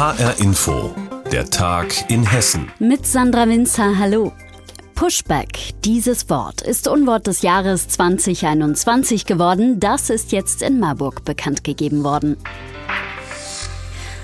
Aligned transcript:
HR 0.00 0.40
Info, 0.40 0.94
der 1.30 1.44
Tag 1.50 2.10
in 2.10 2.24
Hessen. 2.24 2.72
Mit 2.78 3.06
Sandra 3.06 3.46
Winzer, 3.46 3.98
hallo. 3.98 4.32
Pushback. 4.94 5.74
Dieses 5.84 6.30
Wort 6.30 6.62
ist 6.62 6.88
Unwort 6.88 7.26
des 7.26 7.42
Jahres 7.42 7.86
2021 7.88 9.26
geworden. 9.26 9.78
Das 9.78 10.08
ist 10.08 10.32
jetzt 10.32 10.62
in 10.62 10.80
Marburg 10.80 11.26
bekannt 11.26 11.64
gegeben 11.64 12.02
worden. 12.02 12.38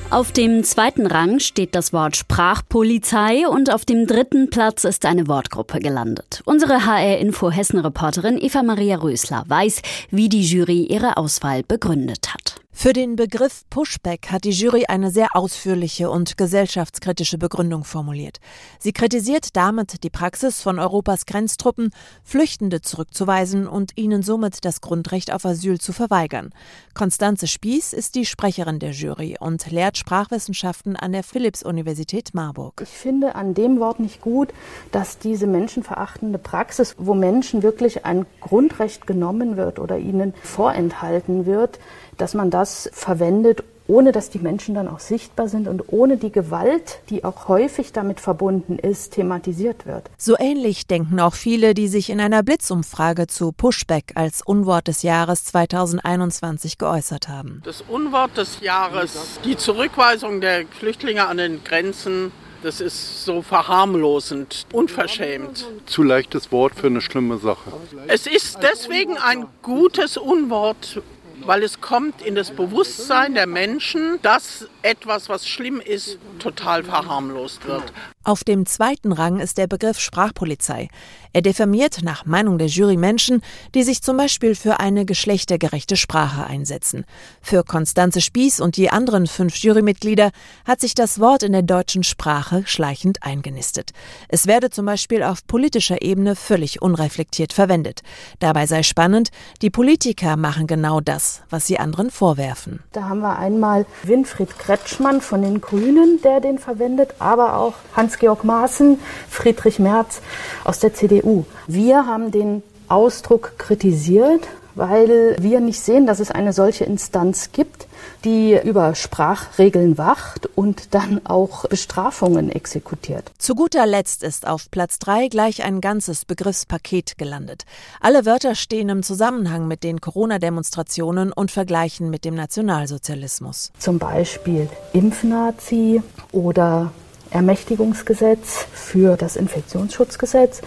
Auf 0.08 0.32
dem 0.32 0.64
zweiten 0.64 1.06
Rang 1.06 1.40
steht 1.40 1.74
das 1.74 1.92
Wort 1.92 2.16
Sprachpolizei 2.16 3.46
und 3.46 3.70
auf 3.70 3.84
dem 3.84 4.06
dritten 4.06 4.48
Platz 4.48 4.84
ist 4.84 5.04
eine 5.04 5.28
Wortgruppe 5.28 5.80
gelandet. 5.80 6.40
Unsere 6.46 6.86
HR 6.86 7.18
Info 7.18 7.50
Hessen 7.50 7.80
Reporterin 7.80 8.38
Eva 8.38 8.62
Maria 8.62 8.96
Rösler 8.96 9.44
weiß, 9.46 9.82
wie 10.10 10.30
die 10.30 10.42
Jury 10.42 10.84
ihre 10.84 11.18
Auswahl 11.18 11.62
begründet 11.64 12.32
hat. 12.32 12.45
Für 12.78 12.92
den 12.92 13.16
Begriff 13.16 13.62
Pushback 13.70 14.30
hat 14.30 14.44
die 14.44 14.50
Jury 14.50 14.84
eine 14.86 15.10
sehr 15.10 15.28
ausführliche 15.32 16.10
und 16.10 16.36
gesellschaftskritische 16.36 17.38
Begründung 17.38 17.84
formuliert. 17.84 18.36
Sie 18.78 18.92
kritisiert 18.92 19.56
damit 19.56 20.04
die 20.04 20.10
Praxis 20.10 20.60
von 20.60 20.78
Europas 20.78 21.24
Grenztruppen, 21.24 21.88
Flüchtende 22.22 22.82
zurückzuweisen 22.82 23.66
und 23.66 23.92
ihnen 23.96 24.22
somit 24.22 24.66
das 24.66 24.82
Grundrecht 24.82 25.32
auf 25.32 25.46
Asyl 25.46 25.80
zu 25.80 25.94
verweigern. 25.94 26.50
Konstanze 26.92 27.46
Spieß 27.46 27.94
ist 27.94 28.14
die 28.14 28.26
Sprecherin 28.26 28.78
der 28.78 28.90
Jury 28.90 29.36
und 29.40 29.70
lehrt 29.70 29.96
Sprachwissenschaften 29.96 30.96
an 30.96 31.12
der 31.12 31.22
Philipps-Universität 31.22 32.34
Marburg. 32.34 32.82
Ich 32.82 32.90
finde 32.90 33.36
an 33.36 33.54
dem 33.54 33.80
Wort 33.80 34.00
nicht 34.00 34.20
gut, 34.20 34.52
dass 34.92 35.18
diese 35.18 35.46
menschenverachtende 35.46 36.38
Praxis, 36.38 36.94
wo 36.98 37.14
Menschen 37.14 37.62
wirklich 37.62 38.04
ein 38.04 38.26
Grundrecht 38.42 39.06
genommen 39.06 39.56
wird 39.56 39.78
oder 39.78 39.96
ihnen 39.96 40.34
vorenthalten 40.42 41.46
wird, 41.46 41.78
dass 42.16 42.34
man 42.34 42.50
das 42.50 42.88
verwendet, 42.92 43.62
ohne 43.88 44.12
dass 44.12 44.30
die 44.30 44.38
Menschen 44.38 44.74
dann 44.74 44.88
auch 44.88 44.98
sichtbar 44.98 45.48
sind 45.48 45.68
und 45.68 45.84
ohne 45.92 46.16
die 46.16 46.32
Gewalt, 46.32 47.00
die 47.08 47.24
auch 47.24 47.48
häufig 47.48 47.92
damit 47.92 48.20
verbunden 48.20 48.78
ist, 48.78 49.14
thematisiert 49.14 49.86
wird. 49.86 50.10
So 50.18 50.36
ähnlich 50.38 50.86
denken 50.86 51.20
auch 51.20 51.34
viele, 51.34 51.74
die 51.74 51.88
sich 51.88 52.10
in 52.10 52.20
einer 52.20 52.42
Blitzumfrage 52.42 53.26
zu 53.26 53.52
Pushback 53.52 54.12
als 54.14 54.42
Unwort 54.42 54.88
des 54.88 55.02
Jahres 55.02 55.44
2021 55.44 56.78
geäußert 56.78 57.28
haben. 57.28 57.62
Das 57.64 57.82
Unwort 57.82 58.36
des 58.36 58.60
Jahres, 58.60 59.38
die 59.44 59.56
Zurückweisung 59.56 60.40
der 60.40 60.66
Flüchtlinge 60.66 61.26
an 61.26 61.36
den 61.36 61.62
Grenzen, 61.62 62.32
das 62.62 62.80
ist 62.80 63.24
so 63.24 63.42
verharmlosend, 63.42 64.66
unverschämt. 64.72 65.66
Zu 65.86 66.02
leichtes 66.02 66.50
Wort 66.50 66.74
für 66.74 66.88
eine 66.88 67.00
schlimme 67.00 67.38
Sache. 67.38 67.72
Es 68.08 68.26
ist 68.26 68.58
deswegen 68.62 69.16
ein 69.18 69.46
gutes 69.62 70.16
Unwort, 70.16 71.00
weil 71.44 71.62
es 71.62 71.80
kommt 71.80 72.22
in 72.22 72.34
das 72.34 72.50
Bewusstsein 72.50 73.34
der 73.34 73.46
Menschen, 73.46 74.20
dass 74.22 74.68
etwas, 74.82 75.28
was 75.28 75.46
schlimm 75.46 75.80
ist, 75.80 76.18
total 76.38 76.84
verharmlost 76.84 77.66
wird. 77.66 77.92
Auf 78.26 78.42
dem 78.42 78.66
zweiten 78.66 79.12
Rang 79.12 79.38
ist 79.38 79.56
der 79.56 79.68
Begriff 79.68 80.00
Sprachpolizei. 80.00 80.88
Er 81.32 81.42
diffamiert 81.42 82.00
nach 82.02 82.26
Meinung 82.26 82.58
der 82.58 82.66
Jury 82.66 82.96
Menschen, 82.96 83.40
die 83.72 83.84
sich 83.84 84.02
zum 84.02 84.16
Beispiel 84.16 84.56
für 84.56 84.80
eine 84.80 85.04
geschlechtergerechte 85.04 85.94
Sprache 85.94 86.44
einsetzen. 86.44 87.04
Für 87.40 87.62
Konstanze 87.62 88.20
Spieß 88.20 88.58
und 88.58 88.78
die 88.78 88.90
anderen 88.90 89.28
fünf 89.28 89.54
Jurymitglieder 89.58 90.32
hat 90.64 90.80
sich 90.80 90.96
das 90.96 91.20
Wort 91.20 91.44
in 91.44 91.52
der 91.52 91.62
deutschen 91.62 92.02
Sprache 92.02 92.64
schleichend 92.66 93.22
eingenistet. 93.22 93.92
Es 94.28 94.48
werde 94.48 94.70
zum 94.70 94.86
Beispiel 94.86 95.22
auf 95.22 95.46
politischer 95.46 96.02
Ebene 96.02 96.34
völlig 96.34 96.82
unreflektiert 96.82 97.52
verwendet. 97.52 98.00
Dabei 98.40 98.66
sei 98.66 98.82
spannend, 98.82 99.30
die 99.62 99.70
Politiker 99.70 100.36
machen 100.36 100.66
genau 100.66 101.00
das, 101.00 101.42
was 101.48 101.68
sie 101.68 101.78
anderen 101.78 102.10
vorwerfen. 102.10 102.80
Da 102.90 103.04
haben 103.04 103.20
wir 103.20 103.38
einmal 103.38 103.86
Winfried 104.02 104.58
Kretschmann 104.58 105.20
von 105.20 105.42
den 105.42 105.60
Grünen, 105.60 106.20
der 106.24 106.40
den 106.40 106.58
verwendet, 106.58 107.14
aber 107.20 107.56
auch 107.58 107.74
Hans 107.94 108.15
Hans-Georg 108.16 108.44
Maaßen, 108.44 108.98
Friedrich 109.28 109.78
Merz 109.78 110.22
aus 110.64 110.78
der 110.78 110.94
CDU. 110.94 111.44
Wir 111.66 112.06
haben 112.06 112.30
den 112.30 112.62
Ausdruck 112.88 113.58
kritisiert, 113.58 114.48
weil 114.74 115.36
wir 115.38 115.60
nicht 115.60 115.80
sehen, 115.80 116.06
dass 116.06 116.20
es 116.20 116.30
eine 116.30 116.52
solche 116.52 116.84
Instanz 116.84 117.50
gibt, 117.52 117.86
die 118.24 118.58
über 118.62 118.94
Sprachregeln 118.94 119.98
wacht 119.98 120.48
und 120.54 120.94
dann 120.94 121.20
auch 121.24 121.66
Bestrafungen 121.66 122.50
exekutiert. 122.50 123.32
Zu 123.38 123.54
guter 123.54 123.84
Letzt 123.86 124.22
ist 124.22 124.46
auf 124.46 124.70
Platz 124.70 124.98
drei 124.98 125.28
gleich 125.28 125.62
ein 125.62 125.80
ganzes 125.82 126.24
Begriffspaket 126.24 127.18
gelandet. 127.18 127.64
Alle 128.00 128.24
Wörter 128.24 128.54
stehen 128.54 128.88
im 128.88 129.02
Zusammenhang 129.02 129.68
mit 129.68 129.82
den 129.82 130.00
Corona-Demonstrationen 130.00 131.32
und 131.32 131.50
vergleichen 131.50 132.08
mit 132.08 132.24
dem 132.24 132.34
Nationalsozialismus. 132.34 133.72
Zum 133.78 133.98
Beispiel 133.98 134.68
Impfnazi 134.92 136.02
oder 136.32 136.92
Ermächtigungsgesetz 137.30 138.66
für 138.72 139.16
das 139.16 139.36
Infektionsschutzgesetz 139.36 140.62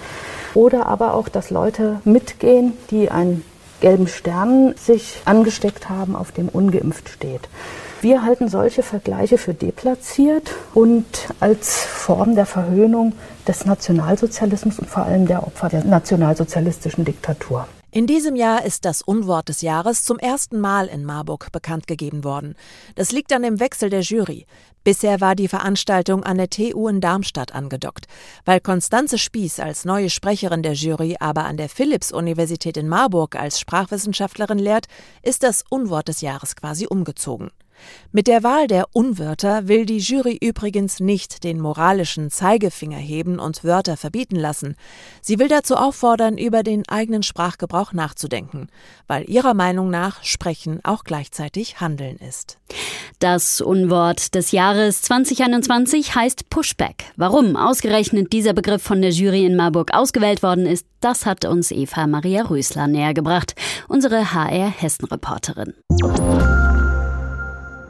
oder 0.54 0.88
aber 0.88 1.14
auch, 1.14 1.30
dass 1.30 1.50
Leute 1.50 2.02
mitgehen, 2.06 2.74
die 2.92 3.10
einen 3.12 3.44
gelben 3.82 4.08
Stern 4.08 4.76
sich 4.76 5.22
angesteckt 5.26 5.90
haben, 5.90 6.16
auf 6.16 6.32
dem 6.32 6.50
ungeimpft 6.50 7.10
steht. 7.10 7.48
Wir 8.02 8.24
halten 8.24 8.48
solche 8.48 8.82
Vergleiche 8.82 9.38
für 9.38 9.54
deplatziert 9.54 10.56
und 10.74 11.06
als 11.42 11.84
Form 11.84 12.36
der 12.36 12.46
Verhöhnung 12.46 13.14
des 13.46 13.66
Nationalsozialismus 13.66 14.80
und 14.80 14.90
vor 14.90 15.04
allem 15.04 15.28
der 15.28 15.46
Opfer 15.46 15.68
der 15.68 15.84
nationalsozialistischen 15.84 17.04
Diktatur. 17.04 17.68
In 17.92 18.06
diesem 18.06 18.36
Jahr 18.36 18.64
ist 18.66 18.86
das 18.86 19.02
Unwort 19.02 19.50
des 19.50 19.62
Jahres 19.62 20.04
zum 20.04 20.20
ersten 20.20 20.60
Mal 20.60 20.86
in 20.86 21.04
Marburg 21.04 21.52
bekannt 21.52 21.88
gegeben 21.88 22.24
worden. 22.24 22.56
Das 22.94 23.12
liegt 23.12 23.34
an 23.34 23.42
dem 23.42 23.60
Wechsel 23.60 23.90
der 23.90 24.02
Jury. 24.02 24.46
Bisher 24.84 25.20
war 25.22 25.36
die 25.36 25.48
Veranstaltung 25.48 26.24
an 26.24 26.38
der 26.38 26.50
TU 26.50 26.88
in 26.88 27.02
Darmstadt 27.02 27.54
angedockt. 27.54 28.06
Weil 28.46 28.60
Konstanze 28.62 29.18
Spieß 29.18 29.60
als 29.60 29.86
neue 29.86 30.10
Sprecherin 30.10 30.64
der 30.64 30.74
Jury 30.74 31.18
aber 31.20 31.46
an 31.46 31.58
der 31.58 31.70
Philipps-Universität 31.70 32.78
in 32.78 32.88
Marburg 32.88 33.36
als 33.36 33.60
Sprachwissenschaftlerin 33.60 34.60
lehrt, 34.60 34.88
ist 35.22 35.44
das 35.44 35.64
Unwort 35.70 36.08
des 36.08 36.22
Jahres 36.22 36.56
quasi 36.56 36.88
umgezogen. 36.88 37.52
Mit 38.12 38.28
der 38.28 38.44
Wahl 38.44 38.68
der 38.68 38.88
Unwörter 38.94 39.68
will 39.68 39.86
die 39.86 40.00
Jury 40.00 40.38
übrigens 40.42 41.00
nicht 41.00 41.44
den 41.44 41.60
moralischen 41.60 42.32
Zeigefinger 42.32 42.98
heben 42.98 43.40
und 43.40 43.64
Wörter 43.64 43.98
verbieten 43.98 44.36
lassen. 44.36 44.76
Sie 45.22 45.40
will 45.40 45.48
dazu 45.48 45.76
auffordern, 45.76 46.38
über 46.38 46.64
den 46.64 46.88
eigenen 46.90 47.24
Sprachgebrauch 47.24 47.94
nachzudenken, 47.94 48.68
weil 49.08 49.30
ihrer 49.30 49.54
Meinung 49.54 49.90
nach 49.90 50.24
Sprechen 50.24 50.80
auch 50.84 51.04
gleichzeitig 51.04 51.80
Handeln 51.80 52.18
ist. 52.18 52.58
Das 53.20 53.62
Unwort 53.62 54.34
des 54.36 54.52
Jahres 54.52 55.02
2021 55.04 56.16
heißt 56.16 56.50
Pushback. 56.50 57.06
Warum 57.16 57.56
ausgerechnet 57.56 58.32
dieser 58.32 58.54
Begriff 58.54 58.82
von 58.82 59.02
der 59.02 59.12
Jury 59.12 59.46
in 59.46 59.56
Marburg 59.56 59.94
ausgewählt 59.94 60.42
worden 60.42 60.66
ist, 60.66 60.86
das 61.02 61.26
hat 61.26 61.46
uns 61.46 61.72
Eva 61.72 62.08
Maria 62.08 62.44
Rösler 62.44 62.88
nähergebracht, 62.88 63.56
unsere 63.88 64.34
HR 64.34 64.70
Hessen 64.70 65.08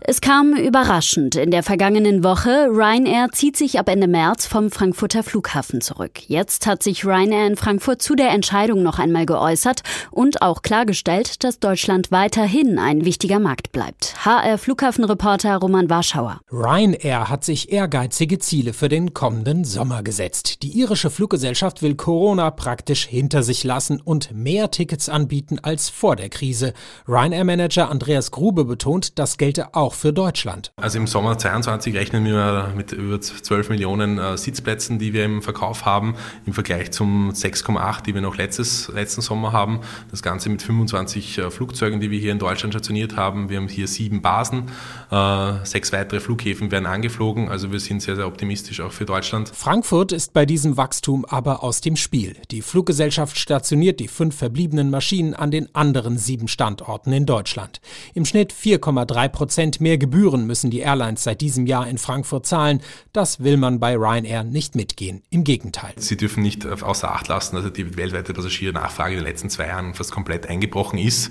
Es 0.00 0.20
kam 0.20 0.54
überraschend 0.54 1.34
in 1.34 1.50
der 1.50 1.64
vergangenen 1.64 2.22
Woche. 2.22 2.68
Ryanair 2.70 3.30
zieht 3.32 3.56
sich 3.56 3.80
ab 3.80 3.88
Ende 3.88 4.06
März 4.06 4.46
vom 4.46 4.70
Frankfurter 4.70 5.24
Flughafen 5.24 5.80
zurück. 5.80 6.20
Jetzt 6.28 6.66
hat 6.66 6.84
sich 6.84 7.04
Ryanair 7.04 7.48
in 7.48 7.56
Frankfurt 7.56 8.00
zu 8.00 8.14
der 8.14 8.30
Entscheidung 8.30 8.82
noch 8.84 9.00
einmal 9.00 9.26
geäußert 9.26 9.82
und 10.12 10.40
auch 10.40 10.62
klargestellt, 10.62 11.42
dass 11.42 11.58
Deutschland 11.58 12.12
weiterhin 12.12 12.78
ein 12.78 13.04
wichtiger 13.04 13.40
Markt 13.40 13.72
bleibt. 13.72 14.14
HR 14.24 14.56
Flughafenreporter 14.56 15.56
Roman 15.56 15.90
Warschauer. 15.90 16.40
Ryanair 16.50 17.28
hat 17.28 17.44
sich 17.44 17.72
ehrgeizige 17.72 18.38
Ziele 18.38 18.74
für 18.74 18.88
den 18.88 19.14
kommenden 19.14 19.64
Sommer 19.64 20.04
gesetzt. 20.04 20.62
Die 20.62 20.78
irische 20.78 21.10
Fluggesellschaft 21.10 21.82
will 21.82 21.96
Corona 21.96 22.52
praktisch 22.52 23.04
hinter 23.04 23.42
sich 23.42 23.64
lassen 23.64 24.00
und 24.00 24.30
mehr 24.32 24.70
Tickets 24.70 25.08
anbieten 25.08 25.58
als 25.60 25.88
vor 25.90 26.14
der 26.14 26.28
Krise. 26.28 26.72
Ryanair-Manager 27.08 27.90
Andreas 27.90 28.30
Grube 28.30 28.64
betont, 28.64 29.18
das 29.18 29.38
gelte 29.38 29.74
auch 29.74 29.87
für 29.94 30.12
Deutschland. 30.12 30.72
Also 30.76 30.98
im 30.98 31.06
Sommer 31.06 31.38
22 31.38 31.94
rechnen 31.94 32.24
wir 32.24 32.72
mit 32.76 32.92
über 32.92 33.20
12 33.20 33.70
Millionen 33.70 34.18
äh, 34.18 34.36
Sitzplätzen, 34.36 34.98
die 34.98 35.12
wir 35.12 35.24
im 35.24 35.42
Verkauf 35.42 35.84
haben, 35.84 36.14
im 36.46 36.52
Vergleich 36.52 36.90
zum 36.90 37.30
6,8, 37.30 38.02
die 38.02 38.14
wir 38.14 38.20
noch 38.20 38.36
letztes, 38.36 38.88
letzten 38.88 39.20
Sommer 39.20 39.52
haben. 39.52 39.80
Das 40.10 40.22
Ganze 40.22 40.48
mit 40.50 40.62
25 40.62 41.38
äh, 41.38 41.50
Flugzeugen, 41.50 42.00
die 42.00 42.10
wir 42.10 42.18
hier 42.18 42.32
in 42.32 42.38
Deutschland 42.38 42.74
stationiert 42.74 43.16
haben. 43.16 43.48
Wir 43.48 43.58
haben 43.58 43.68
hier 43.68 43.88
sieben 43.88 44.22
Basen, 44.22 44.70
äh, 45.10 45.52
sechs 45.64 45.92
weitere 45.92 46.20
Flughäfen 46.20 46.70
werden 46.70 46.86
angeflogen. 46.86 47.48
Also 47.48 47.72
wir 47.72 47.80
sind 47.80 48.02
sehr, 48.02 48.16
sehr 48.16 48.26
optimistisch 48.26 48.80
auch 48.80 48.92
für 48.92 49.04
Deutschland. 49.04 49.50
Frankfurt 49.54 50.12
ist 50.12 50.32
bei 50.32 50.46
diesem 50.46 50.76
Wachstum 50.76 51.24
aber 51.24 51.62
aus 51.62 51.80
dem 51.80 51.96
Spiel. 51.96 52.36
Die 52.50 52.62
Fluggesellschaft 52.62 53.36
stationiert 53.36 54.00
die 54.00 54.08
fünf 54.08 54.36
verbliebenen 54.36 54.90
Maschinen 54.90 55.34
an 55.34 55.50
den 55.50 55.74
anderen 55.74 56.18
sieben 56.18 56.48
Standorten 56.48 57.12
in 57.12 57.26
Deutschland. 57.26 57.80
Im 58.14 58.24
Schnitt 58.24 58.52
4,3 58.52 59.28
Prozent 59.28 59.77
Mehr 59.80 59.98
Gebühren 59.98 60.46
müssen 60.46 60.70
die 60.70 60.80
Airlines 60.80 61.24
seit 61.24 61.40
diesem 61.40 61.66
Jahr 61.66 61.86
in 61.86 61.98
Frankfurt 61.98 62.46
zahlen. 62.46 62.80
Das 63.12 63.40
will 63.40 63.56
man 63.56 63.80
bei 63.80 63.96
Ryanair 63.96 64.44
nicht 64.44 64.74
mitgehen. 64.74 65.22
Im 65.30 65.44
Gegenteil. 65.44 65.92
Sie 65.96 66.16
dürfen 66.16 66.42
nicht 66.42 66.66
außer 66.66 67.12
Acht 67.12 67.28
lassen, 67.28 67.56
dass 67.56 67.72
die 67.72 67.96
weltweite 67.96 68.32
Passagiernachfrage 68.32 69.14
in 69.14 69.20
den 69.20 69.26
letzten 69.26 69.50
zwei 69.50 69.68
Jahren 69.68 69.94
fast 69.94 70.12
komplett 70.12 70.46
eingebrochen 70.46 70.98
ist 70.98 71.28
äh, 71.28 71.30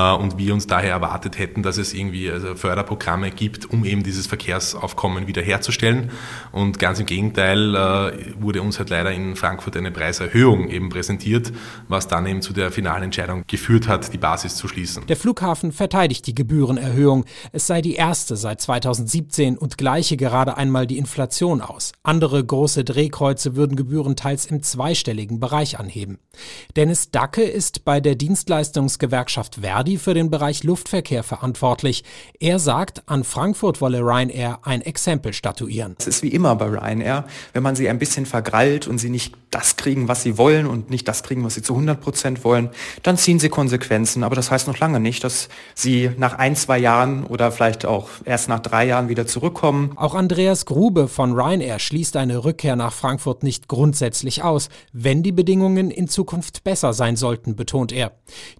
und 0.00 0.38
wir 0.38 0.52
uns 0.52 0.66
daher 0.66 0.90
erwartet 0.90 1.38
hätten, 1.38 1.62
dass 1.62 1.78
es 1.78 1.94
irgendwie 1.94 2.30
also 2.30 2.54
Förderprogramme 2.54 3.30
gibt, 3.30 3.70
um 3.70 3.84
eben 3.84 4.02
dieses 4.02 4.26
Verkehrsaufkommen 4.26 5.26
wiederherzustellen. 5.26 6.10
Und 6.52 6.78
ganz 6.78 6.98
im 6.98 7.06
Gegenteil 7.06 7.74
äh, 7.74 8.42
wurde 8.42 8.62
uns 8.62 8.78
halt 8.78 8.90
leider 8.90 9.12
in 9.12 9.36
Frankfurt 9.36 9.76
eine 9.76 9.92
Preiserhöhung 9.92 10.68
eben 10.68 10.88
präsentiert, 10.88 11.52
was 11.88 12.08
dann 12.08 12.26
eben 12.26 12.42
zu 12.42 12.52
der 12.52 12.72
finalen 12.72 13.04
Entscheidung 13.04 13.44
geführt 13.46 13.86
hat, 13.86 14.12
die 14.12 14.18
Basis 14.18 14.56
zu 14.56 14.66
schließen. 14.66 15.06
Der 15.06 15.16
Flughafen 15.16 15.70
verteidigt 15.70 16.26
die 16.26 16.34
Gebührenerhöhung. 16.34 17.24
Es 17.52 17.66
sei 17.66 17.80
die 17.80 17.94
erste 17.94 18.36
seit 18.36 18.60
2017 18.60 19.56
und 19.56 19.78
gleiche 19.78 20.16
gerade 20.16 20.56
einmal 20.56 20.86
die 20.86 20.98
Inflation 20.98 21.60
aus. 21.60 21.92
Andere 22.02 22.44
große 22.44 22.84
Drehkreuze 22.84 23.54
würden 23.54 23.76
Gebühren 23.76 24.16
teils 24.16 24.46
im 24.46 24.62
zweistelligen 24.62 25.38
Bereich 25.38 25.78
anheben. 25.78 26.18
Dennis 26.74 27.10
Dacke 27.12 27.42
ist 27.42 27.84
bei 27.84 28.00
der 28.00 28.16
Dienstleistungsgewerkschaft 28.16 29.56
Verdi 29.60 29.83
für 29.98 30.14
den 30.14 30.30
Bereich 30.30 30.64
Luftverkehr 30.64 31.22
verantwortlich. 31.22 32.04
Er 32.40 32.58
sagt, 32.58 33.02
an 33.06 33.24
Frankfurt 33.24 33.80
wolle 33.80 34.00
Ryanair 34.00 34.58
ein 34.62 34.80
Exempel 34.80 35.32
statuieren. 35.32 35.94
Es 35.98 36.06
ist 36.06 36.22
wie 36.22 36.28
immer 36.28 36.56
bei 36.56 36.66
Ryanair, 36.66 37.24
wenn 37.52 37.62
man 37.62 37.76
sie 37.76 37.88
ein 37.88 37.98
bisschen 37.98 38.26
vergrallt 38.26 38.86
und 38.88 38.98
sie 38.98 39.10
nicht 39.10 39.34
das 39.50 39.76
kriegen, 39.76 40.08
was 40.08 40.22
sie 40.22 40.36
wollen 40.36 40.66
und 40.66 40.90
nicht 40.90 41.06
das 41.06 41.22
kriegen, 41.22 41.44
was 41.44 41.54
sie 41.54 41.62
zu 41.62 41.74
100 41.74 42.00
Prozent 42.00 42.44
wollen, 42.44 42.70
dann 43.02 43.16
ziehen 43.16 43.38
sie 43.38 43.48
Konsequenzen. 43.48 44.24
Aber 44.24 44.34
das 44.34 44.50
heißt 44.50 44.66
noch 44.66 44.78
lange 44.78 45.00
nicht, 45.00 45.22
dass 45.22 45.48
sie 45.74 46.10
nach 46.16 46.38
ein, 46.38 46.56
zwei 46.56 46.78
Jahren 46.78 47.24
oder 47.24 47.52
vielleicht 47.52 47.86
auch 47.86 48.08
erst 48.24 48.48
nach 48.48 48.60
drei 48.60 48.86
Jahren 48.86 49.08
wieder 49.08 49.26
zurückkommen. 49.26 49.92
Auch 49.96 50.14
Andreas 50.14 50.66
Grube 50.66 51.08
von 51.08 51.32
Ryanair 51.32 51.78
schließt 51.78 52.16
eine 52.16 52.44
Rückkehr 52.44 52.76
nach 52.76 52.92
Frankfurt 52.92 53.42
nicht 53.42 53.68
grundsätzlich 53.68 54.42
aus, 54.42 54.68
wenn 54.92 55.22
die 55.22 55.32
Bedingungen 55.32 55.90
in 55.90 56.08
Zukunft 56.08 56.64
besser 56.64 56.92
sein 56.92 57.16
sollten, 57.16 57.56
betont 57.56 57.92
er. 57.92 58.12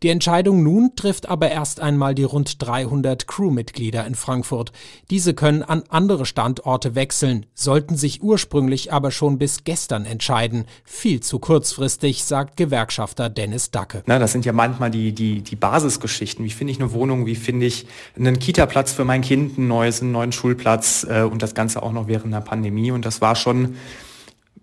Die 0.02 0.08
Entscheidung 0.10 0.62
nun 0.62 0.92
trifft 0.96 1.13
aber 1.28 1.50
erst 1.50 1.80
einmal 1.80 2.14
die 2.14 2.24
rund 2.24 2.60
300 2.60 3.26
Crewmitglieder 3.26 4.06
in 4.06 4.14
Frankfurt. 4.14 4.72
Diese 5.10 5.34
können 5.34 5.62
an 5.62 5.84
andere 5.88 6.26
Standorte 6.26 6.94
wechseln, 6.94 7.46
sollten 7.54 7.96
sich 7.96 8.22
ursprünglich 8.22 8.92
aber 8.92 9.10
schon 9.10 9.38
bis 9.38 9.64
gestern 9.64 10.04
entscheiden. 10.04 10.64
Viel 10.84 11.20
zu 11.20 11.38
kurzfristig, 11.38 12.24
sagt 12.24 12.56
Gewerkschafter 12.56 13.30
Dennis 13.30 13.70
Dacke. 13.70 14.02
Na, 14.06 14.18
das 14.18 14.32
sind 14.32 14.44
ja 14.44 14.52
manchmal 14.52 14.90
die, 14.90 15.12
die, 15.12 15.42
die 15.42 15.56
Basisgeschichten. 15.56 16.44
Wie 16.44 16.50
finde 16.50 16.72
ich 16.72 16.80
eine 16.80 16.92
Wohnung? 16.92 17.26
Wie 17.26 17.36
finde 17.36 17.66
ich 17.66 17.86
einen 18.16 18.38
Kita-Platz 18.38 18.92
für 18.92 19.04
mein 19.04 19.22
Kind, 19.22 19.58
ein 19.58 19.68
neues, 19.68 20.02
einen 20.02 20.12
neuen 20.12 20.32
Schulplatz 20.32 21.06
äh, 21.08 21.22
und 21.22 21.42
das 21.42 21.54
Ganze 21.54 21.82
auch 21.82 21.92
noch 21.92 22.08
während 22.08 22.34
der 22.34 22.40
Pandemie. 22.40 22.90
Und 22.90 23.04
das 23.04 23.20
war 23.20 23.36
schon 23.36 23.76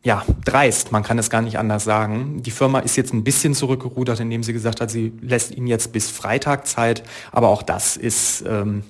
ja, 0.04 0.26
dreist, 0.44 0.92
man 0.92 1.04
kann 1.04 1.20
es 1.20 1.30
gar 1.30 1.42
nicht 1.42 1.60
anders 1.60 1.84
sagen. 1.84 2.42
Die 2.42 2.52
Firma 2.52 2.80
ist 2.80 2.96
jetzt 2.96 3.14
ein 3.14 3.24
bisschen 3.24 3.54
zurückgerudert, 3.54 4.20
indem 4.20 4.42
sie 4.42 4.54
gesagt 4.54 4.82
hat, 4.82 4.90
sie 4.90 5.14
lässt 5.22 5.52
ihnen 5.52 5.68
jetzt 5.68 5.94
bis 5.94 6.10
Freitag 6.10 6.66
Zeit, 6.66 7.04
aber 7.32 7.50
auch 7.50 7.62
das 7.62 7.98
ist 7.98 8.44
ähm, 8.48 8.84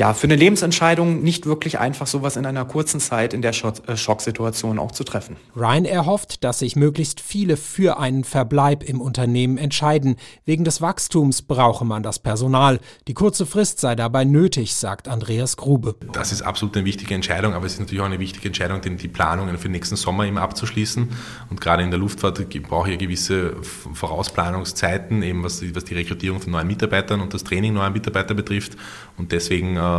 ja, 0.00 0.14
für 0.14 0.28
eine 0.28 0.36
Lebensentscheidung 0.36 1.22
nicht 1.22 1.44
wirklich 1.44 1.78
einfach, 1.78 2.06
sowas 2.06 2.36
in 2.36 2.46
einer 2.46 2.64
kurzen 2.64 3.00
Zeit 3.00 3.34
in 3.34 3.42
der 3.42 3.52
äh, 3.52 3.96
Schocksituation 3.98 4.78
auch 4.78 4.92
zu 4.92 5.04
treffen. 5.04 5.36
Ryan 5.54 5.84
erhofft, 5.84 6.42
dass 6.42 6.60
sich 6.60 6.74
möglichst 6.74 7.20
viele 7.20 7.58
für 7.58 7.98
einen 7.98 8.24
Verbleib 8.24 8.82
im 8.82 9.02
Unternehmen 9.02 9.58
entscheiden. 9.58 10.16
Wegen 10.46 10.64
des 10.64 10.80
Wachstums 10.80 11.42
brauche 11.42 11.84
man 11.84 12.02
das 12.02 12.18
Personal. 12.18 12.80
Die 13.08 13.12
kurze 13.12 13.44
Frist 13.44 13.78
sei 13.78 13.94
dabei 13.94 14.24
nötig, 14.24 14.74
sagt 14.74 15.06
Andreas 15.06 15.58
Grube. 15.58 15.96
Das 16.14 16.32
ist 16.32 16.40
absolut 16.40 16.74
eine 16.78 16.86
wichtige 16.86 17.14
Entscheidung, 17.14 17.52
aber 17.52 17.66
es 17.66 17.74
ist 17.74 17.80
natürlich 17.80 18.00
auch 18.00 18.06
eine 18.06 18.20
wichtige 18.20 18.48
Entscheidung, 18.48 18.80
die 18.80 19.08
Planungen 19.08 19.58
für 19.58 19.64
den 19.64 19.72
nächsten 19.72 19.96
Sommer 19.96 20.26
immer 20.26 20.40
abzuschließen. 20.40 21.10
Und 21.50 21.60
gerade 21.60 21.82
in 21.82 21.90
der 21.90 22.00
Luftfahrt 22.00 22.42
brauche 22.62 22.90
ich 22.90 22.98
gewisse 22.98 23.54
Vorausplanungszeiten, 23.92 25.22
eben 25.22 25.44
was 25.44 25.60
die, 25.60 25.76
was 25.76 25.84
die 25.84 25.94
Rekrutierung 25.94 26.40
von 26.40 26.52
neuen 26.52 26.68
Mitarbeitern 26.68 27.20
und 27.20 27.34
das 27.34 27.44
Training 27.44 27.74
neuer 27.74 27.90
Mitarbeiter 27.90 28.32
betrifft. 28.32 28.78
Und 29.18 29.32
deswegen 29.32 29.76
äh, 29.76 29.89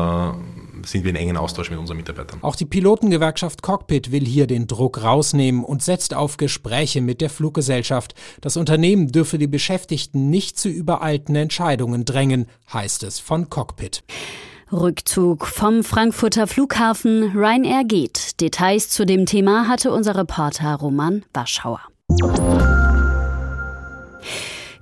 sind 0.85 1.03
wir 1.03 1.11
in 1.11 1.15
engen 1.15 1.38
Austausch 1.38 1.69
mit 1.69 1.79
unseren 1.79 1.97
Mitarbeitern. 1.97 2.39
Auch 2.41 2.55
die 2.55 2.65
Pilotengewerkschaft 2.65 3.61
Cockpit 3.61 4.11
will 4.11 4.25
hier 4.25 4.47
den 4.47 4.67
Druck 4.67 5.03
rausnehmen 5.03 5.63
und 5.63 5.83
setzt 5.83 6.13
auf 6.13 6.38
Gespräche 6.38 7.01
mit 7.01 7.21
der 7.21 7.29
Fluggesellschaft. 7.29 8.15
Das 8.41 8.57
Unternehmen 8.57 9.07
dürfe 9.07 9.38
die 9.38 9.47
Beschäftigten 9.47 10.29
nicht 10.29 10.57
zu 10.57 10.69
übereilten 10.69 11.35
Entscheidungen 11.35 12.05
drängen, 12.05 12.47
heißt 12.73 13.03
es 13.03 13.19
von 13.19 13.49
Cockpit. 13.49 14.03
Rückzug 14.71 15.47
vom 15.47 15.83
Frankfurter 15.83 16.47
Flughafen 16.47 17.33
Ryanair 17.35 17.83
geht. 17.83 18.39
Details 18.39 18.89
zu 18.89 19.05
dem 19.05 19.25
Thema 19.25 19.67
hatte 19.67 19.91
unser 19.91 20.15
Reporter 20.15 20.75
Roman 20.75 21.23
Waschauer. 21.33 21.81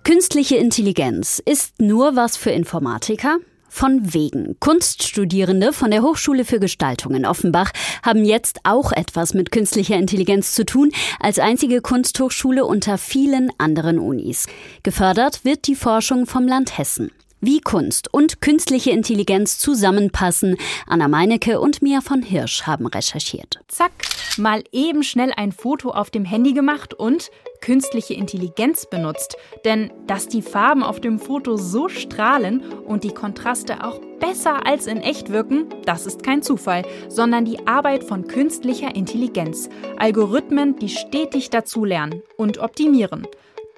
Künstliche 0.03 0.57
Intelligenz 0.57 1.41
ist 1.44 1.81
nur 1.81 2.15
was 2.15 2.38
für 2.38 2.51
Informatiker? 2.51 3.38
Von 3.80 4.14
wegen. 4.14 4.58
Kunststudierende 4.60 5.72
von 5.72 5.90
der 5.90 6.02
Hochschule 6.02 6.44
für 6.44 6.60
Gestaltung 6.60 7.16
in 7.16 7.26
Offenbach 7.26 7.72
haben 8.04 8.26
jetzt 8.26 8.60
auch 8.66 8.92
etwas 8.92 9.34
mit 9.34 9.52
künstlicher 9.52 9.96
Intelligenz 9.96 10.52
zu 10.52 10.66
tun, 10.66 10.92
als 11.18 11.40
einzige 11.40 11.80
Kunsthochschule 11.80 12.66
unter 12.66 12.98
vielen 12.98 13.54
anderen 13.58 13.98
Unis. 13.98 14.48
Gefördert 14.84 15.46
wird 15.46 15.66
die 15.66 15.76
Forschung 15.76 16.26
vom 16.26 16.46
Land 16.46 16.78
Hessen. 16.78 17.10
Wie 17.41 17.62
Kunst 17.62 18.13
und 18.13 18.41
künstliche 18.41 18.91
Intelligenz 18.91 19.59
zusammenpassen, 19.59 20.57
Anna 20.88 21.07
Meinecke 21.07 21.62
und 21.62 21.81
Mia 21.81 22.01
von 22.01 22.21
Hirsch 22.21 22.63
haben 22.63 22.86
recherchiert. 22.86 23.59
Zack, 23.69 23.91
mal 24.38 24.62
eben 24.74 25.03
schnell 25.03 25.31
ein 25.38 25.53
Foto 25.53 25.91
auf 25.91 26.09
dem 26.09 26.25
Handy 26.25 26.51
gemacht 26.51 26.94
und 26.94 27.31
künstliche 27.62 28.13
Intelligenz 28.13 28.88
benutzt. 28.89 29.38
Denn 29.63 29.89
dass 30.06 30.27
die 30.27 30.41
Farben 30.41 30.83
auf 30.83 31.00
dem 31.00 31.18
Foto 31.18 31.56
so 31.56 31.88
strahlen 31.88 32.62
und 32.86 33.06
die 33.06 33.13
Kontraste 33.13 33.85
auch 33.85 34.01
besser 34.19 34.68
als 34.68 34.85
in 34.85 34.97
echt 34.97 35.30
wirken, 35.30 35.68
das 35.85 36.06
ist 36.06 36.24
kein 36.24 36.42
Zufall, 36.42 36.83
sondern 37.07 37.45
die 37.45 37.65
Arbeit 37.68 38.03
von 38.03 38.27
künstlicher 38.27 38.94
Intelligenz. 38.95 39.69
Algorithmen, 39.97 40.75
die 40.75 40.89
stetig 40.89 41.51
dazulernen 41.51 42.21
und 42.35 42.57
optimieren. 42.57 43.25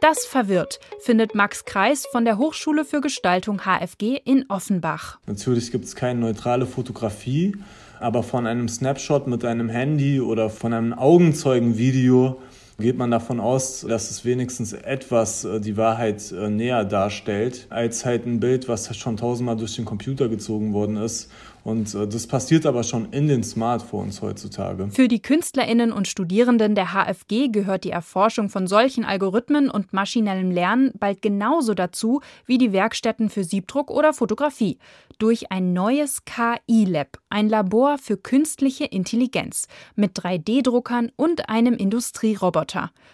Das 0.02 0.26
verwirrt, 0.26 0.80
findet 1.00 1.36
Max 1.36 1.64
Kreis 1.64 2.08
von 2.12 2.26
der 2.26 2.40
Hochschule 2.40 2.86
für 2.86 3.02
Gestaltung 3.02 3.62
HFG 3.62 4.20
in 4.26 4.46
Offenbach. 4.50 5.20
Natürlich 5.28 5.72
gibt 5.72 5.86
es 5.86 5.96
keine 5.96 6.20
neutrale 6.20 6.66
Fotografie, 6.66 7.56
aber 8.00 8.24
von 8.24 8.48
einem 8.48 8.68
Snapshot 8.68 9.28
mit 9.28 9.46
einem 9.46 9.70
Handy 9.70 10.20
oder 10.20 10.50
von 10.50 10.74
einem 10.74 10.94
Augenzeugenvideo 10.94 12.42
geht 12.82 12.98
man 12.98 13.12
davon 13.12 13.40
aus, 13.40 13.86
dass 13.88 14.12
es 14.12 14.26
wenigstens 14.26 14.74
etwas 14.74 15.46
äh, 15.46 15.62
die 15.62 15.78
Wahrheit 15.78 16.32
äh, 16.32 16.50
näher 16.50 16.84
darstellt, 16.84 17.68
als 17.70 18.06
halt 18.06 18.26
ein 18.26 18.40
Bild, 18.40 18.68
was 18.68 18.96
schon 18.98 19.18
tausendmal 19.18 19.56
durch 19.56 19.76
den 19.76 19.86
Computer 19.86 20.28
gezogen 20.28 20.74
worden 20.74 20.98
ist 20.98 21.30
und 21.64 21.94
äh, 21.94 22.08
das 22.08 22.28
passiert 22.28 22.66
aber 22.66 22.84
schon 22.84 23.12
in 23.12 23.28
den 23.28 23.44
Smartphones 23.44 24.22
heutzutage. 24.22 24.90
Für 24.92 25.08
die 25.08 25.22
Künstlerinnen 25.22 25.92
und 25.92 26.08
Studierenden 26.08 26.76
der 26.76 26.94
HFG 26.94 27.50
gehört 27.50 27.84
die 27.84 27.92
Erforschung 27.92 28.50
von 28.50 28.68
solchen 28.68 29.06
Algorithmen 29.06 29.70
und 29.70 29.94
maschinellem 29.94 30.52
Lernen 30.52 30.92
bald 30.98 31.22
genauso 31.22 31.74
dazu 31.74 32.22
wie 32.46 32.58
die 32.58 32.74
Werkstätten 32.74 33.30
für 33.30 33.44
Siebdruck 33.44 33.92
oder 33.92 34.14
Fotografie. 34.14 34.80
Durch 35.20 35.52
ein 35.52 35.74
neues 35.74 36.26
KI-Lab, 36.26 37.20
ein 37.30 37.48
Labor 37.48 38.00
für 38.00 38.18
künstliche 38.18 38.86
Intelligenz 38.86 39.68
mit 39.96 40.18
3D-Druckern 40.18 41.12
und 41.16 41.48
einem 41.48 41.76
Industrieroboter. 41.76 42.71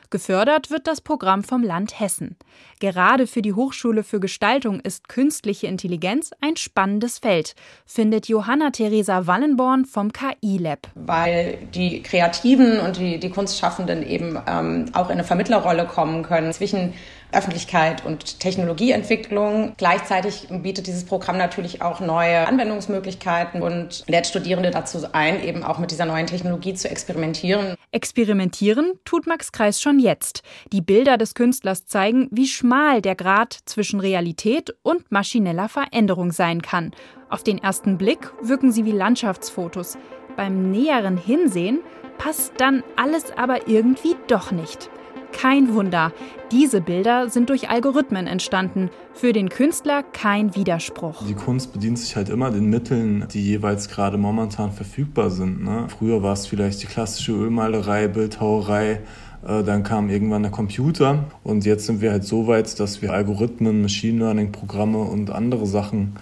Gefördert 0.09 0.71
wird 0.71 0.87
das 0.87 1.01
Programm 1.01 1.43
vom 1.43 1.63
Land 1.63 1.99
Hessen. 1.99 2.37
Gerade 2.79 3.27
für 3.27 3.41
die 3.41 3.53
Hochschule 3.53 4.03
für 4.03 4.19
Gestaltung 4.21 4.79
ist 4.79 5.09
künstliche 5.09 5.67
Intelligenz 5.67 6.31
ein 6.39 6.55
spannendes 6.55 7.19
Feld, 7.19 7.55
findet 7.85 8.27
Johanna 8.27 8.69
Theresa 8.69 9.27
Wallenborn 9.27 9.85
vom 9.85 10.13
KI-Lab. 10.13 10.87
Weil 10.95 11.57
die 11.73 12.01
Kreativen 12.03 12.79
und 12.79 12.97
die, 12.97 13.19
die 13.19 13.29
Kunstschaffenden 13.29 14.07
eben 14.07 14.39
ähm, 14.47 14.85
auch 14.93 15.07
in 15.07 15.13
eine 15.13 15.23
Vermittlerrolle 15.25 15.85
kommen 15.85 16.23
können 16.23 16.53
zwischen 16.53 16.93
Öffentlichkeit 17.31 18.05
und 18.05 18.39
Technologieentwicklung. 18.39 19.73
Gleichzeitig 19.77 20.47
bietet 20.49 20.87
dieses 20.87 21.05
Programm 21.05 21.37
natürlich 21.37 21.81
auch 21.81 21.99
neue 21.99 22.47
Anwendungsmöglichkeiten 22.47 23.61
und 23.61 24.03
lädt 24.07 24.27
Studierende 24.27 24.71
dazu 24.71 24.99
ein, 25.11 25.43
eben 25.43 25.63
auch 25.63 25.77
mit 25.79 25.91
dieser 25.91 26.05
neuen 26.05 26.27
Technologie 26.27 26.73
zu 26.73 26.89
experimentieren. 26.89 27.75
Experimentieren 27.91 28.93
tut 29.05 29.27
Max 29.27 29.51
Kreis 29.51 29.81
schon 29.81 29.99
jetzt. 29.99 30.41
Die 30.71 30.81
Bilder 30.81 31.17
des 31.17 31.35
Künstlers 31.35 31.85
zeigen, 31.85 32.27
wie 32.31 32.47
schmal 32.47 33.01
der 33.01 33.15
Grad 33.15 33.57
zwischen 33.65 33.99
Realität 33.99 34.75
und 34.83 35.11
maschineller 35.11 35.69
Veränderung 35.69 36.31
sein 36.31 36.61
kann. 36.61 36.91
Auf 37.29 37.43
den 37.43 37.57
ersten 37.57 37.97
Blick 37.97 38.31
wirken 38.41 38.71
sie 38.71 38.85
wie 38.85 38.91
Landschaftsfotos. 38.91 39.97
Beim 40.37 40.71
näheren 40.71 41.17
Hinsehen 41.17 41.79
passt 42.17 42.53
dann 42.57 42.83
alles 42.95 43.31
aber 43.35 43.67
irgendwie 43.67 44.15
doch 44.27 44.51
nicht. 44.51 44.89
Kein 45.31 45.73
Wunder. 45.73 46.11
Diese 46.51 46.81
Bilder 46.81 47.29
sind 47.29 47.49
durch 47.49 47.69
Algorithmen 47.69 48.27
entstanden. 48.27 48.89
Für 49.13 49.33
den 49.33 49.49
Künstler 49.49 50.03
kein 50.03 50.55
Widerspruch. 50.55 51.23
Die 51.27 51.33
Kunst 51.33 51.73
bedient 51.73 51.99
sich 51.99 52.15
halt 52.15 52.29
immer 52.29 52.51
den 52.51 52.69
Mitteln, 52.69 53.27
die 53.33 53.43
jeweils 53.43 53.89
gerade 53.89 54.17
momentan 54.17 54.71
verfügbar 54.71 55.29
sind. 55.29 55.63
Ne? 55.63 55.87
Früher 55.97 56.23
war 56.23 56.33
es 56.33 56.47
vielleicht 56.47 56.83
die 56.83 56.87
klassische 56.87 57.33
Ölmalerei, 57.33 58.07
Bildhauerei. 58.07 59.01
Äh, 59.45 59.63
dann 59.63 59.83
kam 59.83 60.09
irgendwann 60.09 60.43
der 60.43 60.51
Computer 60.51 61.25
und 61.43 61.65
jetzt 61.65 61.85
sind 61.85 62.01
wir 62.01 62.11
halt 62.11 62.23
so 62.23 62.47
weit, 62.47 62.79
dass 62.79 63.01
wir 63.01 63.13
Algorithmen, 63.13 63.81
Machine 63.81 64.19
Learning-Programme 64.19 64.99
und 64.99 65.29
andere 65.29 65.65
Sachen 65.65 66.15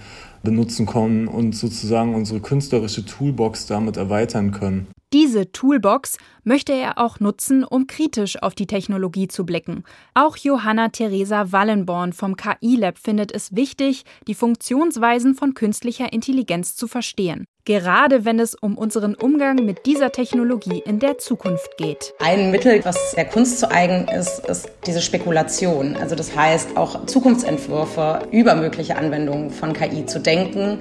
benutzen 0.44 0.86
können 0.86 1.28
und 1.28 1.56
sozusagen 1.56 2.14
unsere 2.14 2.40
künstlerische 2.40 3.06
Toolbox 3.06 3.66
damit 3.66 3.98
erweitern 3.98 4.52
können. 4.52 4.88
Diese 5.14 5.52
Toolbox 5.52 6.18
möchte 6.44 6.74
er 6.74 6.98
auch 6.98 7.20
nutzen, 7.20 7.64
um 7.64 7.88
kritisch 7.88 8.42
auf 8.42 8.56
die 8.56 8.68
Technologie 8.68 9.28
zu 9.28 9.46
blicken. 9.46 9.84
Auch 10.14 10.36
Johanna 10.36 10.90
Theresa 10.90 11.52
Wallenborn 11.52 12.12
vom 12.12 12.36
KI-Lab 12.36 12.98
findet 12.98 13.32
es 13.32 13.56
wichtig, 13.56 14.04
die 14.28 14.34
Funktionsweisen 14.34 15.36
von 15.36 15.54
künstlicher 15.54 16.12
Intelligenz 16.12 16.76
zu 16.76 16.88
verstehen. 16.88 17.46
Gerade 17.66 18.26
wenn 18.26 18.40
es 18.40 18.56
um 18.56 18.78
unseren 18.78 19.16
Umgang 19.16 19.64
mit 19.66 19.86
dieser 19.86 20.12
Technologie 20.12 20.84
in 20.86 21.00
der 21.00 21.18
Zukunft 21.18 21.78
geht. 21.78 22.14
Ein 22.20 22.52
Mittel, 22.52 22.84
was 22.84 23.14
der 23.16 23.26
Kunst 23.26 23.60
zu 23.60 23.72
eigen 23.72 24.08
ist, 24.08 24.46
ist 24.48 24.70
diese 24.86 25.02
Spekulation. 25.02 25.96
Also 25.96 26.16
das 26.16 26.36
heißt, 26.36 26.78
auch 26.78 27.06
Zukunftsentwürfe 27.06 28.28
über 28.32 28.56
mögliche 28.56 28.96
Anwendungen 28.98 29.50
von 29.50 29.74
KI 29.74 30.06
zu 30.06 30.20
denken 30.20 30.80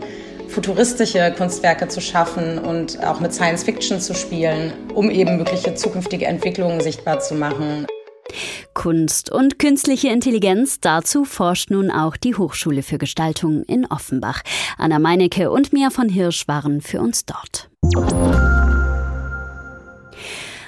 futuristische 0.54 1.34
Kunstwerke 1.36 1.88
zu 1.88 2.00
schaffen 2.00 2.58
und 2.58 3.02
auch 3.04 3.18
mit 3.18 3.34
Science 3.34 3.64
Fiction 3.64 4.00
zu 4.00 4.14
spielen, 4.14 4.72
um 4.94 5.10
eben 5.10 5.36
mögliche 5.36 5.74
zukünftige 5.74 6.26
Entwicklungen 6.26 6.80
sichtbar 6.80 7.18
zu 7.18 7.34
machen. 7.34 7.86
Kunst 8.72 9.30
und 9.30 9.58
künstliche 9.58 10.08
Intelligenz, 10.08 10.80
dazu 10.80 11.24
forscht 11.24 11.70
nun 11.70 11.90
auch 11.90 12.16
die 12.16 12.34
Hochschule 12.34 12.82
für 12.82 12.98
Gestaltung 12.98 13.64
in 13.64 13.86
Offenbach. 13.86 14.42
Anna 14.78 14.98
Meinecke 14.98 15.50
und 15.50 15.72
Mia 15.72 15.90
von 15.90 16.08
Hirsch 16.08 16.46
waren 16.48 16.80
für 16.80 17.00
uns 17.00 17.24
dort. 17.24 17.68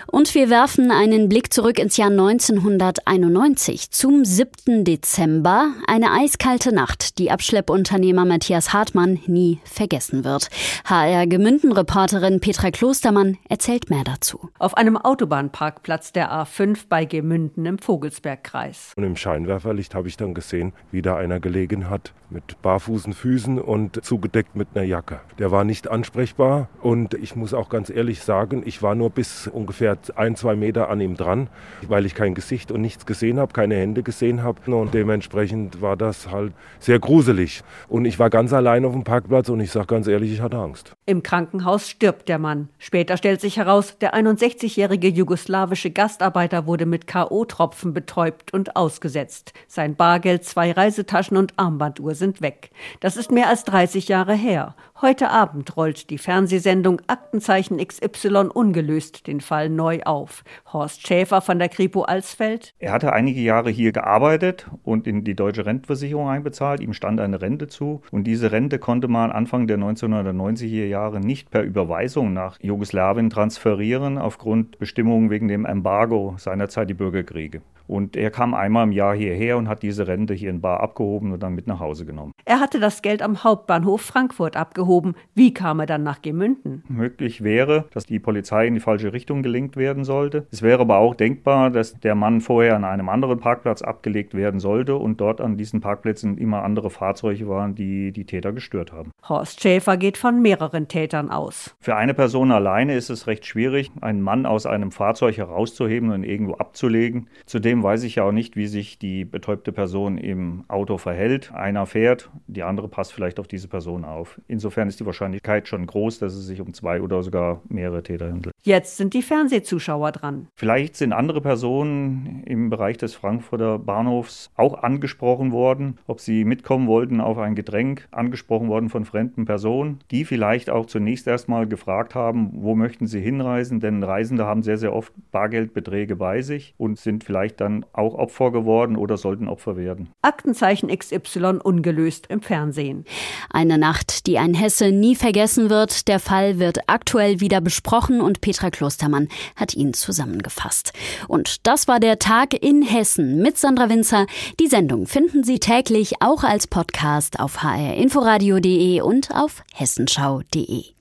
Und 0.09 0.35
wir 0.35 0.51
werfen 0.51 0.91
einen 0.91 1.29
Blick 1.29 1.53
zurück 1.53 1.79
ins 1.79 1.97
Jahr 1.97 2.11
1991 2.11 3.91
zum 3.91 4.25
7. 4.25 4.85
Dezember. 4.85 5.73
Eine 5.89 6.13
eiskalte 6.13 6.73
Nacht, 6.75 7.19
die 7.19 7.31
Abschleppunternehmer 7.31 8.25
Matthias 8.25 8.73
Hartmann 8.73 9.19
nie 9.27 9.61
vergessen 9.65 10.25
wird. 10.25 10.49
HR 10.85 11.27
Gemünden-Reporterin 11.27 12.41
Petra 12.41 12.71
Klostermann 12.71 13.39
erzählt 13.49 13.91
mehr 13.91 14.05
dazu. 14.05 14.49
Auf 14.59 14.77
einem 14.77 14.97
Autobahnparkplatz 14.97 16.13
der 16.13 16.33
A5 16.33 16.85
bei 16.89 17.05
Gemünden 17.05 17.67
im 17.67 17.79
Vogelsbergkreis. 17.79 18.93
Und 18.97 19.05
im 19.05 19.17
Scheinwerferlicht 19.17 19.95
habe 19.95 20.09
ich 20.09 20.17
dann 20.17 20.35
gesehen, 20.35 20.73
wie 20.93 21.03
da 21.03 21.17
einer 21.17 21.41
gelegen 21.41 21.91
hat 21.91 22.13
mit 22.31 22.61
barfußen 22.63 23.13
Füßen 23.13 23.61
und 23.61 24.05
zugedeckt 24.05 24.57
mit 24.57 24.69
einer 24.75 24.85
Jacke. 24.85 25.21
Der 25.39 25.51
war 25.51 25.65
nicht 25.65 25.89
ansprechbar 25.89 26.69
und 26.83 27.15
ich 27.15 27.37
muss 27.37 27.55
auch 27.55 27.69
ganz 27.69 27.91
ehrlich 27.91 28.23
sagen, 28.23 28.63
ich 28.65 28.83
war 28.83 28.95
nur 28.95 29.11
bis 29.11 29.49
ungefähr 29.97 30.19
ein, 30.19 30.37
zwei 30.37 30.57
Meter 30.57 30.89
an 30.89 31.01
ihm 31.01 31.17
dran, 31.17 31.49
weil 31.87 32.07
ich 32.07 32.15
kein 32.15 32.35
Gesicht 32.35 32.71
und 32.71 32.81
nichts 32.81 33.07
gesehen 33.07 33.39
habe, 33.39 33.53
keine 33.53 33.77
Hände 33.77 34.03
gesehen 34.03 34.43
habe. 34.43 34.61
Und 34.71 34.95
dementsprechend 34.95 35.81
war 35.81 35.97
das 35.97 36.31
halt 36.31 36.53
sehr 36.79 36.99
gruselig. 36.99 37.63
Und 37.89 38.05
ich 38.05 38.19
war 38.19 38.31
ganz 38.31 38.53
allein 38.53 38.85
auf 38.85 38.93
dem 38.93 39.05
Parkplatz 39.05 39.49
und 39.49 39.61
ich 39.61 39.71
sage 39.71 39.87
ganz 39.87 40.07
ehrlich, 40.07 40.33
ich 40.33 40.41
hatte 40.41 40.59
Angst. 40.59 40.95
Im 41.07 41.23
Krankenhaus 41.23 41.89
stirbt 41.89 42.29
der 42.29 42.39
Mann. 42.39 42.69
Später 42.79 43.17
stellt 43.17 43.41
sich 43.41 43.57
heraus, 43.57 43.99
der 43.99 44.15
61-jährige 44.15 45.09
jugoslawische 45.09 45.91
Gastarbeiter 45.91 46.67
wurde 46.67 46.87
mit 46.87 47.07
K.O.-Tropfen 47.07 47.93
betäubt 47.93 48.53
und 48.53 48.77
ausgesetzt. 48.77 49.53
Sein 49.69 49.97
Bargeld, 49.97 50.45
zwei 50.45 50.73
Reisetaschen 50.73 51.37
und 51.37 51.55
Armbanduhr 51.57 52.15
sind 52.15 52.41
weg. 52.41 52.71
Das 53.01 53.17
ist 53.17 53.31
mehr 53.31 53.49
als 53.49 53.65
30 53.65 54.09
Jahre 54.09 54.35
her. 54.35 54.75
Heute 55.03 55.29
Abend 55.29 55.77
rollt 55.77 56.09
die 56.09 56.17
Fernsehsendung 56.17 57.03
Aktenzeichen 57.07 57.87
XY 57.87 58.49
ungelöst 58.55 59.27
den 59.27 59.43
Fall 59.43 59.69
neu 59.69 60.01
auf. 60.07 60.43
Horst 60.73 61.07
Schäfer 61.07 61.43
von 61.43 61.59
der 61.59 61.69
Kripo 61.69 62.05
Alsfeld. 62.05 62.73
Er 62.79 62.93
hatte 62.93 63.13
einige 63.13 63.43
Jahre 63.43 63.69
hier 63.69 63.93
gearbeitet 63.93 64.71
und 64.85 65.07
in 65.07 65.23
die 65.23 65.35
deutsche 65.35 65.67
Rentenversicherung 65.67 66.31
einbezahlt. 66.31 66.81
Ihm 66.81 66.95
stand 66.95 67.21
eine 67.21 67.43
Rente 67.43 67.67
zu. 67.67 68.01
Und 68.11 68.25
diese 68.25 68.53
Rente 68.53 68.79
konnte 68.79 69.07
man 69.07 69.31
Anfang 69.33 69.67
der 69.67 69.77
1990er 69.77 70.87
Jahre 70.87 71.21
nicht 71.21 71.51
per 71.51 71.63
Überweisung 71.63 72.33
nach 72.33 72.59
Jugoslawien 72.63 73.29
transferieren, 73.29 74.17
aufgrund 74.17 74.79
Bestimmungen 74.79 75.29
wegen 75.29 75.49
dem 75.49 75.67
Embargo 75.67 76.37
seinerzeit 76.39 76.89
die 76.89 76.95
Bürgerkriege. 76.95 77.61
Und 77.87 78.17
er 78.17 78.31
kam 78.31 78.55
einmal 78.55 78.85
im 78.85 78.93
Jahr 78.93 79.15
hierher 79.15 79.57
und 79.57 79.69
hat 79.69 79.83
diese 79.83 80.07
Rente 80.07 80.35
hier 80.35 80.51
in 80.51 80.61
Bar 80.61 80.81
abgehoben 80.81 81.33
und 81.33 81.43
dann 81.43 81.55
mit 81.55 81.67
nach 81.67 81.81
Hause 81.81 82.05
genommen. 82.05 82.33
Er 82.45 82.61
hatte 82.61 82.81
das 82.81 83.03
Geld 83.03 83.23
am 83.23 83.45
Hauptbahnhof 83.45 84.01
Frankfurt 84.01 84.57
abgehoben. 84.57 85.15
Wie 85.35 85.53
kam 85.55 85.81
er 85.81 85.87
dann 85.87 86.03
nach 86.03 86.23
Gemünden? 86.23 86.85
Möglich 86.89 87.43
wäre, 87.43 87.87
dass 87.93 88.07
die 88.07 88.19
Polizei 88.19 88.67
in 88.67 88.75
die 88.75 88.81
falsche 88.81 89.13
Richtung 89.13 89.43
gelenkt 89.43 89.77
werden 89.77 90.05
sollte. 90.05 90.47
Es 90.51 90.63
wäre 90.63 90.81
aber 90.81 90.99
auch 90.99 91.15
denkbar, 91.15 91.71
dass 91.71 91.99
der 92.01 92.15
Mann 92.15 92.41
vorher 92.41 92.77
an 92.77 92.85
einem 92.85 93.09
anderen 93.09 93.39
Parkplatz 93.39 93.83
abgelegt 93.83 94.35
werden 94.35 94.61
sollte 94.61 94.97
und 94.97 95.21
dort 95.21 95.41
an 95.41 95.57
diesen 95.57 95.81
Parkplätzen 95.81 96.39
immer 96.39 96.63
andere 96.63 96.91
Fahrzeuge 96.91 97.49
waren, 97.49 97.75
die 97.75 98.13
die 98.13 98.25
Täter 98.25 98.53
gestört 98.53 98.93
haben. 98.93 99.13
Horst 99.29 99.61
Schäfer 99.61 99.97
geht 99.97 100.19
von 100.19 100.43
mehreren 100.43 100.89
Tätern 100.89 101.31
aus. 101.31 101.75
Für 101.81 101.97
eine 101.97 102.15
Person 102.15 102.53
alleine 102.53 102.95
ist 102.95 103.11
es 103.11 103.27
recht 103.27 103.47
schwierig, 103.47 103.91
einen 104.01 104.23
Mann 104.23 104.47
aus 104.47 104.67
einem 104.67 104.91
Fahrzeug 104.91 105.37
herauszuheben 105.37 106.11
und 106.11 106.25
irgendwo 106.25 106.55
abzulegen. 106.55 107.29
Zudem 107.47 107.76
Zudem 107.77 107.83
weiß 107.83 108.05
ich 108.05 108.15
ja 108.15 108.25
auch 108.25 108.33
nicht, 108.33 108.57
wie 108.57 108.69
sich 108.69 108.99
die 108.99 109.27
betäubte 109.27 109.71
Person 109.71 110.17
im 110.17 110.65
Auto 110.67 110.97
verhält. 110.97 111.53
Einer 111.53 111.85
fährt, 111.85 112.31
die 112.47 112.63
andere 112.63 112.89
passt 112.89 113.13
vielleicht 113.13 113.39
auf 113.39 113.49
diese 113.49 113.69
Person 113.69 114.07
auf. 114.07 114.41
Insofern 114.49 114.89
ist 114.89 114.99
die 114.99 115.05
Wahrscheinlichkeit 115.05 115.69
schon 115.69 115.87
groß, 115.87 116.19
dass 116.19 116.33
es 116.33 116.47
sich 116.47 116.63
um 116.63 116.73
zwei 116.73 117.03
oder 117.03 117.23
sogar 117.23 117.61
mehrere 117.69 118.03
Täter 118.03 118.31
handelt. 118.31 118.55
Jetzt 118.63 118.97
sind 118.97 119.13
die 119.13 119.21
Fernsehzuschauer 119.21 120.13
dran. 120.13 120.49
Vielleicht 120.57 120.97
sind 120.97 121.13
andere 121.13 121.43
Personen 121.43 122.43
im 122.47 122.71
Bereich 122.71 122.97
des 122.97 123.15
Frankfurter 123.15 123.79
Bahnhofs 123.79 124.51
auch 124.57 124.83
angesprochen 124.83 125.53
worden, 125.53 125.99
ob 126.07 126.21
sie 126.21 126.45
mitkommen 126.45 126.89
wollten 126.89 127.21
auf 127.21 127.37
ein 127.37 127.55
Getränk, 127.55 128.09
angesprochen 128.11 128.69
worden 128.69 128.89
von 128.89 129.05
fremden 129.05 129.45
Personen, 129.45 129.99
die 130.11 130.25
vielleicht 130.25 130.71
auch 130.71 130.87
zunächst 130.87 131.27
erstmal 131.27 131.69
gefragt 131.69 132.15
haben, 132.15 132.53
wo 132.55 132.75
möchten 132.75 133.07
sie 133.07 133.21
hinreisen, 133.21 133.81
denn 133.81 134.03
Reisende 134.03 134.47
haben 134.47 134.63
sehr, 134.63 134.79
sehr 134.79 134.95
oft 134.95 135.13
Bargeldbeträge 135.31 136.17
bei 136.17 136.41
sich 136.41 136.75
und 136.79 136.99
sind 136.99 137.23
vielleicht 137.23 137.61
dann 137.61 137.66
dann 137.67 137.85
auch 137.93 138.15
Opfer 138.15 138.51
geworden 138.51 138.97
oder 138.97 139.17
sollten 139.17 139.49
Opfer 139.49 139.77
werden. 139.77 140.11
Aktenzeichen 140.23 140.89
XY 140.89 141.59
ungelöst 141.63 142.27
im 142.29 142.41
Fernsehen. 142.41 143.05
Eine 143.51 143.79
Nacht, 143.79 144.27
die 144.27 144.39
ein 144.39 144.55
Hesse 144.55 144.93
nie 144.93 145.17
vergessen 145.17 145.69
wird. 145.69 146.09
Der 146.09 146.21
Fall 146.21 146.59
wird 146.59 146.79
aktuell 146.87 147.41
wieder 147.41 147.61
besprochen 147.61 148.21
und 148.21 148.41
Petra 148.41 148.71
Klostermann 148.71 149.29
hat 149.57 149.75
ihn 149.75 149.93
zusammengefasst. 149.93 150.93
Und 151.29 151.67
das 151.67 151.89
war 151.89 152.01
der 152.01 152.19
Tag 152.19 152.55
in 152.55 152.83
Hessen 152.83 153.43
mit 153.43 153.59
Sandra 153.59 153.89
Winzer. 153.89 154.27
Die 154.61 154.69
Sendung 154.69 155.07
finden 155.07 155.43
Sie 155.43 155.59
täglich 155.59 156.15
auch 156.21 156.45
als 156.45 156.67
Podcast 156.67 157.41
auf 157.41 157.63
hrinforadio.de 157.63 159.01
und 159.01 159.31
auf 159.35 159.65
hessenschau.de. 159.75 160.96